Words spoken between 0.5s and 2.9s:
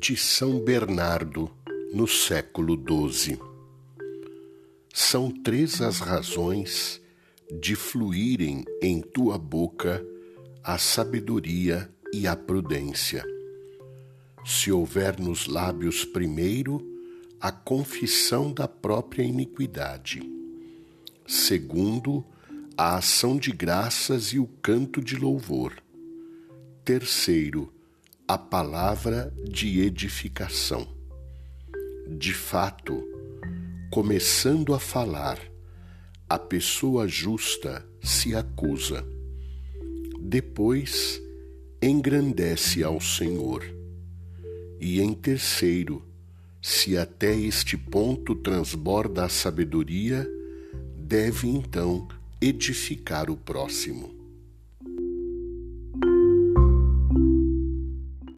Bernardo no século